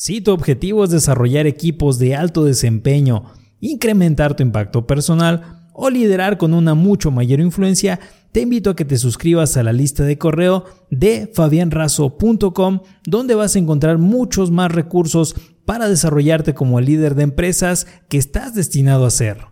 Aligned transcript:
Si 0.00 0.22
tu 0.22 0.32
objetivo 0.32 0.82
es 0.82 0.88
desarrollar 0.88 1.46
equipos 1.46 1.98
de 1.98 2.16
alto 2.16 2.46
desempeño, 2.46 3.24
incrementar 3.60 4.34
tu 4.34 4.42
impacto 4.42 4.86
personal 4.86 5.68
o 5.74 5.90
liderar 5.90 6.38
con 6.38 6.54
una 6.54 6.74
mucho 6.74 7.10
mayor 7.10 7.38
influencia, 7.38 8.00
te 8.32 8.40
invito 8.40 8.70
a 8.70 8.76
que 8.76 8.86
te 8.86 8.96
suscribas 8.96 9.58
a 9.58 9.62
la 9.62 9.74
lista 9.74 10.02
de 10.04 10.16
correo 10.16 10.64
de 10.90 11.30
fabianrazo.com 11.34 12.80
donde 13.04 13.34
vas 13.34 13.54
a 13.54 13.58
encontrar 13.58 13.98
muchos 13.98 14.50
más 14.50 14.72
recursos 14.72 15.36
para 15.66 15.86
desarrollarte 15.86 16.54
como 16.54 16.78
el 16.78 16.86
líder 16.86 17.14
de 17.14 17.24
empresas 17.24 17.86
que 18.08 18.16
estás 18.16 18.54
destinado 18.54 19.04
a 19.04 19.10
ser. 19.10 19.48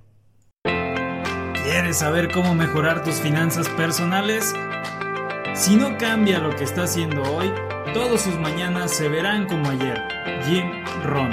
¿Quieres 1.63 1.99
saber 1.99 2.33
cómo 2.33 2.55
mejorar 2.55 3.05
tus 3.05 3.17
finanzas 3.17 3.69
personales? 3.69 4.55
Si 5.59 5.75
no 5.75 5.99
cambia 5.99 6.39
lo 6.39 6.55
que 6.55 6.63
está 6.63 6.85
haciendo 6.85 7.21
hoy, 7.35 7.51
todos 7.93 8.21
sus 8.21 8.39
mañanas 8.39 8.93
se 8.93 9.09
verán 9.09 9.49
como 9.49 9.69
ayer. 9.69 10.01
Jim 10.47 10.71
Ron. 11.03 11.33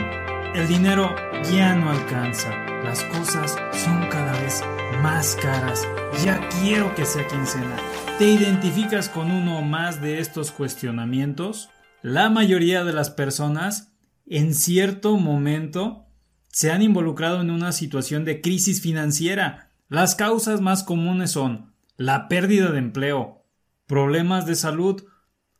El 0.55 0.67
dinero 0.67 1.15
ya 1.53 1.75
no 1.75 1.91
alcanza. 1.91 2.49
Las 2.83 3.03
cosas 3.03 3.55
son 3.71 4.07
cada 4.09 4.31
vez 4.41 4.63
más 5.03 5.37
caras. 5.39 5.87
Ya 6.23 6.41
quiero 6.59 6.95
que 6.95 7.05
sea 7.05 7.27
quincena. 7.27 7.77
¿Te 8.17 8.27
identificas 8.27 9.09
con 9.09 9.29
uno 9.29 9.59
o 9.59 9.61
más 9.61 10.01
de 10.01 10.19
estos 10.19 10.49
cuestionamientos? 10.51 11.69
La 12.01 12.31
mayoría 12.31 12.83
de 12.83 12.93
las 12.93 13.11
personas 13.11 13.93
en 14.25 14.55
cierto 14.55 15.17
momento 15.17 16.07
se 16.47 16.71
han 16.71 16.81
involucrado 16.81 17.41
en 17.41 17.51
una 17.51 17.71
situación 17.71 18.25
de 18.25 18.41
crisis 18.41 18.81
financiera. 18.81 19.69
Las 19.87 20.15
causas 20.15 20.61
más 20.61 20.83
comunes 20.83 21.29
son 21.29 21.75
la 21.95 22.27
pérdida 22.27 22.71
de 22.71 22.79
empleo, 22.79 23.44
problemas 23.87 24.45
de 24.45 24.55
salud 24.55 25.03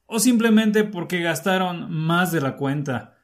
o 0.06 0.20
simplemente 0.20 0.84
porque 0.84 1.22
gastaron 1.22 1.92
más 1.92 2.32
de 2.32 2.42
la 2.42 2.56
cuenta. 2.58 3.18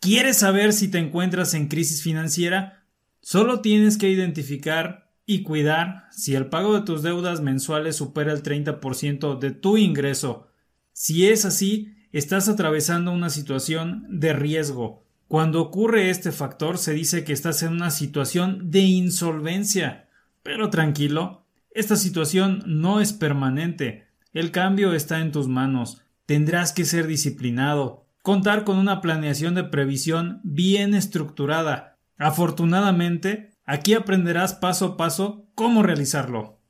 ¿Quieres 0.00 0.38
saber 0.38 0.72
si 0.72 0.88
te 0.88 0.98
encuentras 0.98 1.54
en 1.54 1.68
crisis 1.68 2.02
financiera? 2.02 2.84
Solo 3.20 3.60
tienes 3.60 3.98
que 3.98 4.08
identificar 4.08 5.10
y 5.26 5.42
cuidar 5.42 6.04
si 6.10 6.34
el 6.34 6.46
pago 6.46 6.74
de 6.74 6.82
tus 6.82 7.02
deudas 7.02 7.40
mensuales 7.40 7.96
supera 7.96 8.32
el 8.32 8.42
30% 8.42 9.38
de 9.38 9.50
tu 9.50 9.76
ingreso. 9.76 10.48
Si 10.92 11.26
es 11.26 11.44
así, 11.44 11.96
estás 12.12 12.48
atravesando 12.48 13.12
una 13.12 13.30
situación 13.30 14.06
de 14.08 14.32
riesgo. 14.32 15.04
Cuando 15.28 15.60
ocurre 15.60 16.10
este 16.10 16.30
factor 16.30 16.78
se 16.78 16.94
dice 16.94 17.24
que 17.24 17.32
estás 17.32 17.64
en 17.64 17.72
una 17.72 17.90
situación 17.90 18.70
de 18.70 18.80
insolvencia. 18.80 20.08
Pero 20.44 20.70
tranquilo, 20.70 21.44
esta 21.72 21.96
situación 21.96 22.62
no 22.66 23.00
es 23.00 23.12
permanente. 23.12 24.05
El 24.36 24.50
cambio 24.50 24.92
está 24.92 25.20
en 25.20 25.32
tus 25.32 25.48
manos. 25.48 26.02
Tendrás 26.26 26.74
que 26.74 26.84
ser 26.84 27.06
disciplinado, 27.06 28.06
contar 28.22 28.64
con 28.64 28.76
una 28.76 29.00
planeación 29.00 29.54
de 29.54 29.64
previsión 29.64 30.42
bien 30.44 30.92
estructurada. 30.92 31.96
Afortunadamente, 32.18 33.54
aquí 33.64 33.94
aprenderás 33.94 34.52
paso 34.52 34.84
a 34.84 34.96
paso 34.98 35.48
cómo 35.54 35.82
realizarlo. 35.82 36.60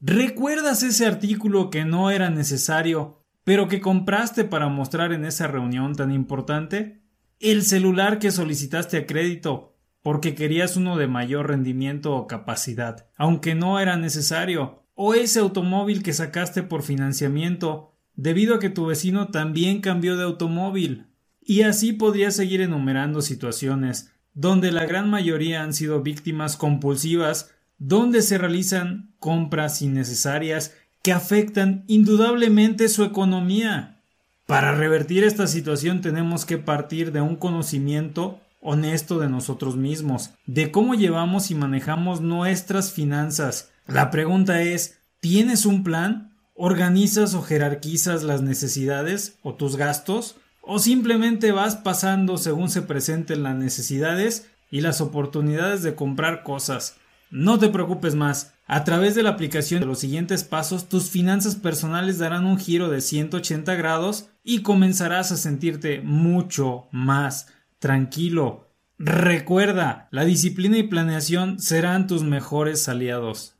¿Recuerdas 0.00 0.82
ese 0.82 1.06
artículo 1.06 1.70
que 1.70 1.84
no 1.84 2.10
era 2.10 2.28
necesario, 2.28 3.22
pero 3.44 3.68
que 3.68 3.80
compraste 3.80 4.42
para 4.42 4.66
mostrar 4.66 5.12
en 5.12 5.24
esa 5.24 5.46
reunión 5.46 5.94
tan 5.94 6.10
importante? 6.10 7.04
El 7.38 7.62
celular 7.62 8.18
que 8.18 8.32
solicitaste 8.32 8.96
a 8.96 9.06
crédito 9.06 9.76
porque 10.02 10.34
querías 10.34 10.76
uno 10.76 10.96
de 10.96 11.06
mayor 11.06 11.46
rendimiento 11.46 12.16
o 12.16 12.26
capacidad, 12.26 13.06
aunque 13.16 13.54
no 13.54 13.78
era 13.78 13.96
necesario, 13.96 14.85
o 14.96 15.14
ese 15.14 15.38
automóvil 15.38 16.02
que 16.02 16.12
sacaste 16.12 16.64
por 16.64 16.82
financiamiento 16.82 17.92
debido 18.16 18.56
a 18.56 18.58
que 18.58 18.70
tu 18.70 18.86
vecino 18.86 19.28
también 19.28 19.80
cambió 19.80 20.16
de 20.16 20.24
automóvil. 20.24 21.06
Y 21.40 21.62
así 21.62 21.92
podría 21.92 22.32
seguir 22.32 22.60
enumerando 22.60 23.22
situaciones 23.22 24.10
donde 24.34 24.72
la 24.72 24.84
gran 24.84 25.08
mayoría 25.08 25.62
han 25.62 25.72
sido 25.72 26.02
víctimas 26.02 26.56
compulsivas, 26.56 27.52
donde 27.78 28.20
se 28.20 28.36
realizan 28.36 29.14
compras 29.18 29.80
innecesarias 29.80 30.74
que 31.02 31.12
afectan 31.12 31.84
indudablemente 31.86 32.88
su 32.88 33.04
economía. 33.04 34.00
Para 34.46 34.74
revertir 34.74 35.24
esta 35.24 35.46
situación 35.46 36.00
tenemos 36.00 36.44
que 36.44 36.58
partir 36.58 37.12
de 37.12 37.20
un 37.20 37.36
conocimiento 37.36 38.40
honesto 38.60 39.18
de 39.18 39.28
nosotros 39.28 39.76
mismos, 39.76 40.30
de 40.46 40.70
cómo 40.70 40.94
llevamos 40.94 41.50
y 41.50 41.54
manejamos 41.54 42.20
nuestras 42.20 42.92
finanzas. 42.92 43.70
La 43.86 44.10
pregunta 44.10 44.62
es, 44.62 44.98
¿tienes 45.20 45.64
un 45.64 45.84
plan? 45.84 46.36
¿Organizas 46.54 47.34
o 47.34 47.42
jerarquizas 47.42 48.24
las 48.24 48.42
necesidades 48.42 49.38
o 49.42 49.54
tus 49.54 49.76
gastos? 49.76 50.36
¿O 50.60 50.80
simplemente 50.80 51.52
vas 51.52 51.76
pasando 51.76 52.36
según 52.36 52.68
se 52.68 52.82
presenten 52.82 53.44
las 53.44 53.54
necesidades 53.54 54.48
y 54.70 54.80
las 54.80 55.00
oportunidades 55.00 55.82
de 55.84 55.94
comprar 55.94 56.42
cosas? 56.42 56.96
No 57.30 57.58
te 57.58 57.68
preocupes 57.68 58.16
más. 58.16 58.54
A 58.66 58.82
través 58.82 59.14
de 59.14 59.22
la 59.22 59.30
aplicación 59.30 59.80
de 59.80 59.86
los 59.86 60.00
siguientes 60.00 60.42
pasos, 60.42 60.88
tus 60.88 61.10
finanzas 61.10 61.54
personales 61.54 62.18
darán 62.18 62.46
un 62.46 62.58
giro 62.58 62.88
de 62.88 63.00
180 63.00 63.74
grados 63.76 64.30
y 64.42 64.62
comenzarás 64.62 65.30
a 65.30 65.36
sentirte 65.36 66.00
mucho 66.00 66.88
más 66.90 67.46
tranquilo. 67.78 68.72
Recuerda, 68.98 70.08
la 70.10 70.24
disciplina 70.24 70.78
y 70.78 70.84
planeación 70.84 71.60
serán 71.60 72.08
tus 72.08 72.24
mejores 72.24 72.88
aliados. 72.88 73.55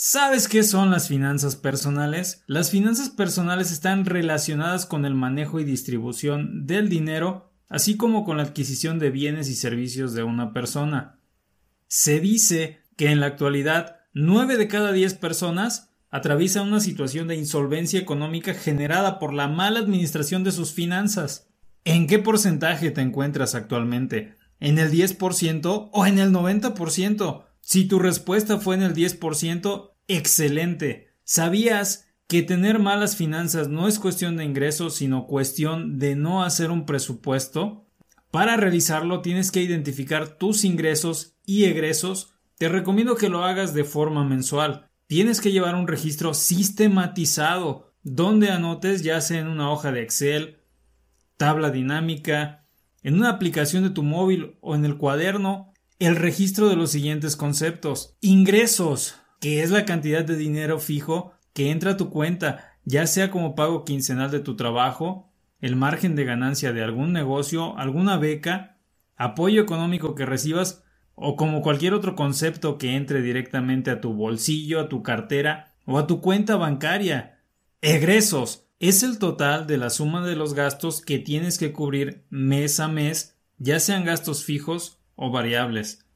¿Sabes 0.00 0.46
qué 0.46 0.62
son 0.62 0.92
las 0.92 1.08
finanzas 1.08 1.56
personales? 1.56 2.44
Las 2.46 2.70
finanzas 2.70 3.10
personales 3.10 3.72
están 3.72 4.04
relacionadas 4.04 4.86
con 4.86 5.04
el 5.04 5.16
manejo 5.16 5.58
y 5.58 5.64
distribución 5.64 6.68
del 6.68 6.88
dinero, 6.88 7.50
así 7.68 7.96
como 7.96 8.24
con 8.24 8.36
la 8.36 8.44
adquisición 8.44 9.00
de 9.00 9.10
bienes 9.10 9.48
y 9.48 9.56
servicios 9.56 10.14
de 10.14 10.22
una 10.22 10.52
persona. 10.52 11.18
Se 11.88 12.20
dice 12.20 12.78
que 12.96 13.10
en 13.10 13.18
la 13.18 13.26
actualidad 13.26 13.96
9 14.14 14.56
de 14.56 14.68
cada 14.68 14.92
10 14.92 15.14
personas 15.14 15.90
atraviesan 16.10 16.68
una 16.68 16.78
situación 16.78 17.26
de 17.26 17.34
insolvencia 17.34 17.98
económica 17.98 18.54
generada 18.54 19.18
por 19.18 19.34
la 19.34 19.48
mala 19.48 19.80
administración 19.80 20.44
de 20.44 20.52
sus 20.52 20.72
finanzas. 20.72 21.48
¿En 21.82 22.06
qué 22.06 22.20
porcentaje 22.20 22.92
te 22.92 23.00
encuentras 23.00 23.56
actualmente? 23.56 24.36
¿En 24.60 24.78
el 24.78 24.92
10% 24.92 25.90
o 25.92 26.06
en 26.06 26.20
el 26.20 26.30
90%? 26.30 27.48
Si 27.68 27.84
tu 27.84 27.98
respuesta 27.98 28.56
fue 28.56 28.76
en 28.76 28.82
el 28.82 28.94
10%, 28.94 29.87
excelente. 30.08 31.12
¿Sabías 31.24 32.08
que 32.26 32.42
tener 32.42 32.78
malas 32.78 33.16
finanzas 33.16 33.68
no 33.68 33.86
es 33.86 33.98
cuestión 33.98 34.36
de 34.36 34.44
ingresos, 34.44 34.94
sino 34.96 35.26
cuestión 35.26 35.98
de 35.98 36.16
no 36.16 36.42
hacer 36.42 36.70
un 36.70 36.86
presupuesto? 36.86 37.86
Para 38.30 38.56
realizarlo 38.56 39.22
tienes 39.22 39.50
que 39.50 39.62
identificar 39.62 40.36
tus 40.36 40.64
ingresos 40.64 41.36
y 41.46 41.64
egresos. 41.64 42.34
Te 42.58 42.68
recomiendo 42.68 43.16
que 43.16 43.28
lo 43.28 43.44
hagas 43.44 43.72
de 43.72 43.84
forma 43.84 44.24
mensual. 44.24 44.90
Tienes 45.06 45.40
que 45.40 45.52
llevar 45.52 45.74
un 45.74 45.88
registro 45.88 46.34
sistematizado 46.34 47.94
donde 48.02 48.50
anotes 48.50 49.02
ya 49.02 49.20
sea 49.20 49.40
en 49.40 49.48
una 49.48 49.70
hoja 49.70 49.92
de 49.92 50.02
Excel, 50.02 50.58
tabla 51.36 51.70
dinámica, 51.70 52.66
en 53.02 53.14
una 53.14 53.30
aplicación 53.30 53.84
de 53.84 53.90
tu 53.90 54.02
móvil 54.02 54.58
o 54.60 54.74
en 54.74 54.84
el 54.84 54.96
cuaderno 54.96 55.72
el 55.98 56.16
registro 56.16 56.68
de 56.68 56.76
los 56.76 56.90
siguientes 56.90 57.36
conceptos. 57.36 58.16
Ingresos, 58.20 59.16
que 59.40 59.62
es 59.62 59.70
la 59.70 59.84
cantidad 59.84 60.24
de 60.24 60.36
dinero 60.36 60.78
fijo 60.78 61.32
que 61.52 61.70
entra 61.70 61.92
a 61.92 61.96
tu 61.96 62.10
cuenta, 62.10 62.76
ya 62.84 63.06
sea 63.06 63.30
como 63.30 63.54
pago 63.54 63.84
quincenal 63.84 64.30
de 64.30 64.40
tu 64.40 64.56
trabajo, 64.56 65.30
el 65.60 65.76
margen 65.76 66.14
de 66.14 66.24
ganancia 66.24 66.72
de 66.72 66.82
algún 66.82 67.12
negocio, 67.12 67.76
alguna 67.78 68.16
beca, 68.16 68.78
apoyo 69.16 69.60
económico 69.60 70.14
que 70.14 70.26
recibas 70.26 70.84
o 71.14 71.36
como 71.36 71.62
cualquier 71.62 71.94
otro 71.94 72.14
concepto 72.14 72.78
que 72.78 72.94
entre 72.94 73.22
directamente 73.22 73.90
a 73.90 74.00
tu 74.00 74.12
bolsillo, 74.12 74.80
a 74.80 74.88
tu 74.88 75.02
cartera 75.02 75.74
o 75.84 75.98
a 75.98 76.06
tu 76.06 76.20
cuenta 76.20 76.56
bancaria. 76.56 77.40
Egresos 77.80 78.68
es 78.78 79.02
el 79.02 79.18
total 79.18 79.66
de 79.66 79.78
la 79.78 79.90
suma 79.90 80.24
de 80.24 80.36
los 80.36 80.54
gastos 80.54 81.00
que 81.00 81.18
tienes 81.18 81.58
que 81.58 81.72
cubrir 81.72 82.24
mes 82.30 82.78
a 82.78 82.86
mes, 82.86 83.36
ya 83.58 83.80
sean 83.80 84.04
gastos 84.04 84.44
fijos 84.44 85.00
o 85.16 85.32
variables. 85.32 86.07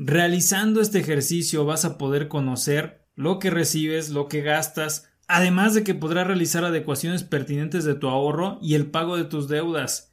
Realizando 0.00 0.80
este 0.80 1.00
ejercicio 1.00 1.64
vas 1.64 1.84
a 1.84 1.98
poder 1.98 2.28
conocer 2.28 3.04
lo 3.16 3.40
que 3.40 3.50
recibes, 3.50 4.10
lo 4.10 4.28
que 4.28 4.42
gastas, 4.42 5.10
además 5.26 5.74
de 5.74 5.82
que 5.82 5.96
podrás 5.96 6.28
realizar 6.28 6.64
adecuaciones 6.64 7.24
pertinentes 7.24 7.82
de 7.82 7.96
tu 7.96 8.08
ahorro 8.08 8.60
y 8.62 8.74
el 8.76 8.92
pago 8.92 9.16
de 9.16 9.24
tus 9.24 9.48
deudas. 9.48 10.12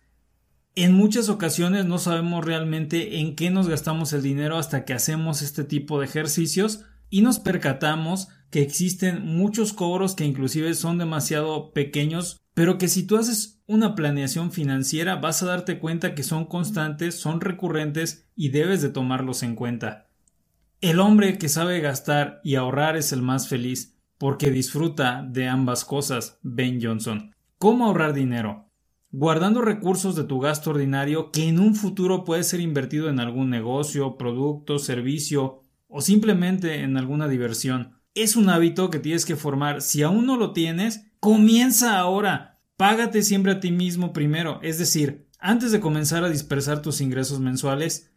En 0.74 0.94
muchas 0.94 1.30
ocasiones 1.30 1.86
no 1.86 2.00
sabemos 2.00 2.44
realmente 2.44 3.20
en 3.20 3.36
qué 3.36 3.52
nos 3.52 3.68
gastamos 3.68 4.12
el 4.14 4.24
dinero 4.24 4.58
hasta 4.58 4.86
que 4.86 4.94
hacemos 4.94 5.44
este 5.44 5.64
tipo 5.64 6.00
de 6.00 6.08
ejercicios 6.08 6.82
y 7.12 7.22
nos 7.22 7.38
percatamos 7.38 8.30
que 8.50 8.64
existen 8.64 9.24
muchos 9.24 9.72
cobros 9.72 10.16
que 10.16 10.26
inclusive 10.26 10.74
son 10.74 10.98
demasiado 10.98 11.74
pequeños 11.74 12.42
pero 12.56 12.80
que 12.80 12.88
si 12.88 13.04
tú 13.04 13.18
haces 13.18 13.62
una 13.68 13.94
planeación 13.94 14.52
financiera 14.52 15.18
vas 15.18 15.44
a 15.44 15.46
darte 15.46 15.78
cuenta 15.78 16.16
que 16.16 16.24
son 16.24 16.46
constantes, 16.46 17.20
son 17.20 17.40
recurrentes 17.40 18.28
y 18.36 18.50
debes 18.50 18.82
de 18.82 18.90
tomarlos 18.90 19.44
en 19.44 19.54
cuenta. 19.54 20.08
El 20.82 21.00
hombre 21.00 21.38
que 21.38 21.50
sabe 21.50 21.80
gastar 21.82 22.42
y 22.44 22.56
ahorrar 22.56 22.98
es 22.98 23.12
el 23.12 23.22
más 23.22 23.48
feliz 23.48 23.96
porque 24.18 24.50
disfruta 24.50 25.24
de 25.30 25.48
ambas 25.48 25.86
cosas, 25.86 26.40
Ben 26.42 26.80
Johnson. 26.82 27.36
¿Cómo 27.60 27.86
ahorrar 27.86 28.14
dinero? 28.14 28.66
guardando 29.18 29.62
recursos 29.62 30.18
de 30.18 30.26
tu 30.26 30.42
gasto 30.42 30.72
ordinario 30.72 31.32
que 31.32 31.48
en 31.48 31.58
un 31.62 31.74
futuro 31.74 32.26
puede 32.26 32.44
ser 32.44 32.60
invertido 32.60 33.10
en 33.10 33.22
algún 33.22 33.50
negocio, 33.50 34.18
producto, 34.18 34.78
servicio 34.78 35.62
o 35.88 36.02
simplemente 36.02 36.82
en 36.82 36.98
alguna 36.98 37.30
diversión. 37.30 37.94
Es 38.14 38.36
un 38.36 38.50
hábito 38.50 38.90
que 38.90 39.00
tienes 39.00 39.26
que 39.26 39.38
formar. 39.38 39.82
Si 39.82 40.04
aún 40.04 40.26
no 40.26 40.36
lo 40.36 40.52
tienes, 40.52 41.08
comienza 41.26 41.98
ahora. 41.98 42.60
Págate 42.78 43.24
siempre 43.24 43.54
a 43.54 43.60
ti 43.60 43.72
mismo 43.72 44.14
primero, 44.14 44.60
es 44.62 44.78
decir, 44.78 45.28
antes 45.40 45.72
de 45.72 45.80
comenzar 45.80 46.24
a 46.24 46.30
dispersar 46.30 46.84
tus 46.84 47.02
ingresos 47.02 47.40
mensuales, 47.40 48.12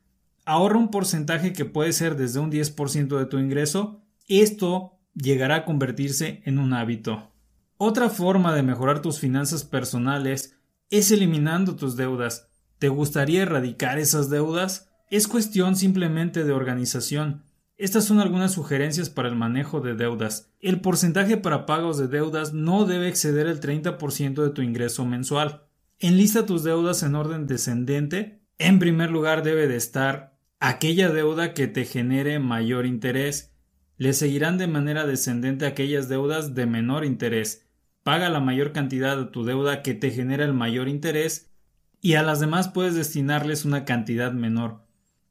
ahorra 0.45 0.77
un 0.77 0.91
porcentaje 0.91 1.55
que 1.55 1.65
puede 1.65 1.95
ser 1.95 2.17
desde 2.17 2.39
un 2.39 2.53
10% 2.53 3.19
de 3.19 3.25
tu 3.25 3.39
ingreso. 3.39 4.03
Esto 4.29 4.99
llegará 5.15 5.57
a 5.57 5.65
convertirse 5.65 6.43
en 6.45 6.59
un 6.59 6.75
hábito. 6.75 7.33
Otra 7.79 8.11
forma 8.11 8.55
de 8.55 8.63
mejorar 8.63 9.01
tus 9.01 9.19
finanzas 9.19 9.65
personales 9.65 10.59
es 10.91 11.11
eliminando 11.11 11.77
tus 11.77 11.97
deudas. 11.97 12.51
¿Te 12.79 12.91
gustaría 12.91 13.41
erradicar 13.41 13.99
esas 13.99 14.29
deudas? 14.29 14.91
Es 15.09 15.29
cuestión 15.29 15.77
simplemente 15.77 16.45
de 16.45 16.53
organización. 16.53 17.48
Estas 17.79 18.05
son 18.05 18.19
algunas 18.19 18.53
sugerencias 18.53 19.09
para 19.09 19.29
el 19.29 19.37
manejo 19.37 19.81
de 19.81 19.95
deudas. 19.95 20.53
El 20.59 20.81
porcentaje 20.81 21.37
para 21.37 21.65
pagos 21.65 21.97
de 21.97 22.09
deudas 22.09 22.53
no 22.53 22.87
debe 22.87 23.07
exceder 23.07 23.47
el 23.47 23.61
30% 23.61 24.43
de 24.43 24.51
tu 24.51 24.63
ingreso 24.63 25.05
mensual. 25.05 25.63
Enlista 26.01 26.45
tus 26.45 26.65
deudas 26.65 27.05
en 27.05 27.15
orden 27.15 27.47
descendente. 27.47 28.43
En 28.59 28.81
primer 28.81 29.13
lugar 29.13 29.45
debe 29.45 29.69
de 29.69 29.77
estar 29.77 30.37
aquella 30.59 31.11
deuda 31.11 31.55
que 31.55 31.69
te 31.69 31.85
genere 31.85 32.41
mayor 32.41 32.85
interés. 32.85 33.55
Le 33.97 34.13
seguirán 34.13 34.59
de 34.59 34.67
manera 34.67 35.07
descendente 35.07 35.65
aquellas 35.65 36.09
deudas 36.09 36.57
de 36.57 36.67
menor 36.67 37.05
interés. 37.05 37.69
Paga 38.03 38.29
la 38.29 38.41
mayor 38.41 38.73
cantidad 38.73 39.17
de 39.17 39.27
tu 39.27 39.45
deuda 39.45 39.83
que 39.83 39.95
te 39.95 40.11
genera 40.11 40.45
el 40.45 40.53
mayor 40.53 40.89
interés 40.89 41.53
y 42.01 42.15
a 42.15 42.25
las 42.25 42.41
demás 42.41 42.69
puedes 42.69 42.97
destinarles 42.97 43.65
una 43.65 43.85
cantidad 43.85 44.33
menor. 44.33 44.88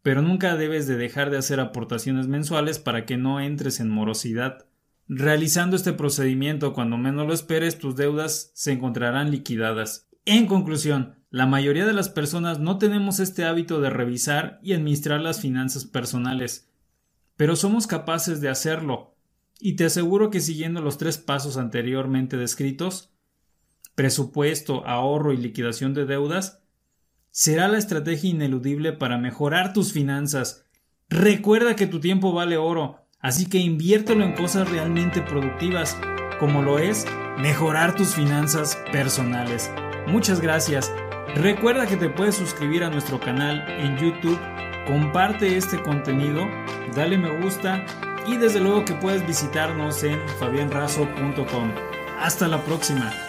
Pero 0.07 0.21
nunca 0.21 0.56
debes 0.56 0.88
de 0.88 0.95
dejar 0.95 1.31
de 1.31 1.38
hacer 1.38 1.59
aportaciones 1.59 2.30
mensuales 2.30 2.80
para 2.80 3.06
que 3.06 3.18
no 3.18 3.42
entres 3.42 3.81
en 3.81 3.89
morosidad. 3.89 4.65
Realizando 5.09 5.75
este 5.75 5.92
procedimiento 5.92 6.71
cuando 6.71 6.98
menos 6.98 7.27
lo 7.27 7.33
esperes 7.33 7.77
tus 7.77 7.98
deudas 7.98 8.51
se 8.54 8.71
encontrarán 8.71 9.31
liquidadas. 9.31 10.07
En 10.24 10.48
conclusión, 10.48 11.18
la 11.30 11.45
mayoría 11.45 11.86
de 11.86 11.92
las 11.92 12.07
personas 12.07 12.57
no 12.57 12.77
tenemos 12.77 13.19
este 13.19 13.44
hábito 13.44 13.81
de 13.81 13.89
revisar 13.89 14.62
y 14.63 14.71
administrar 14.71 15.19
las 15.19 15.42
finanzas 15.42 15.83
personales, 15.83 16.71
pero 17.36 17.57
somos 17.57 17.86
capaces 17.86 18.39
de 18.39 18.48
hacerlo, 18.48 19.18
y 19.60 19.75
te 19.75 19.83
aseguro 19.83 20.30
que 20.30 20.39
siguiendo 20.39 20.80
los 20.80 20.98
tres 20.98 21.18
pasos 21.18 21.57
anteriormente 21.57 22.38
descritos, 22.38 23.12
presupuesto, 23.94 24.88
ahorro 24.88 25.33
y 25.33 25.38
liquidación 25.38 25.94
de 25.94 26.06
deudas, 26.06 26.63
será 27.38 27.68
la 27.68 27.78
estrategia 27.78 28.31
ineludible 28.31 28.94
para 28.94 29.19
mejorar 29.19 29.72
tus 29.74 29.94
finanzas. 29.94 30.66
Recuerda 31.07 31.75
que 31.75 31.86
tu 31.86 32.00
tiempo 32.00 32.34
vale 32.34 32.57
oro, 32.57 33.06
así 33.19 33.48
que 33.48 33.60
inviértelo 33.60 34.24
en 34.24 34.34
cosas 34.34 34.68
realmente 34.72 35.22
productivas, 35.22 35.95
como 36.39 36.63
lo 36.63 36.80
es 36.80 37.06
mejorar 37.38 37.95
tus 37.95 38.16
finanzas 38.16 38.80
personales. 38.92 39.69
Muchas 40.07 40.42
gracias 40.42 40.92
Recuerda 41.36 41.86
que 41.86 41.98
te 41.98 42.10
puedes 42.10 42.36
suscribir 42.36 42.84
a 42.84 42.89
nuestro 42.89 43.19
canal 43.19 43.63
en 43.69 43.95
YouTube, 43.98 44.39
comparte 44.88 45.56
este 45.56 45.80
contenido, 45.81 46.48
dale 46.95 47.18
me 47.18 47.42
gusta 47.42 47.86
y 48.25 48.38
desde 48.38 48.60
luego 48.60 48.86
que 48.86 48.95
puedes 48.95 49.25
visitarnos 49.28 50.04
en 50.04 50.19
fabianrazo.com. 50.39 51.72
Hasta 52.19 52.48
la 52.48 52.63
próxima. 52.63 53.26